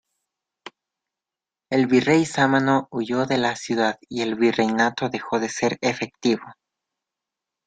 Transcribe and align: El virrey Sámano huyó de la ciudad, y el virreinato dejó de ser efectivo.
El 1.69 1.85
virrey 1.85 2.25
Sámano 2.25 2.87
huyó 2.89 3.27
de 3.27 3.37
la 3.37 3.55
ciudad, 3.55 3.99
y 4.09 4.23
el 4.23 4.33
virreinato 4.33 5.09
dejó 5.09 5.39
de 5.39 5.47
ser 5.49 5.77
efectivo. 5.79 6.41